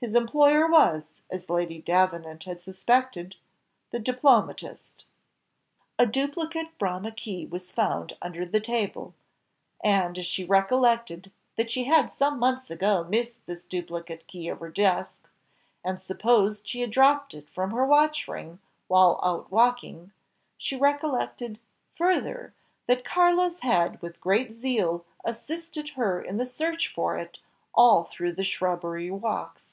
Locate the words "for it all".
26.94-28.04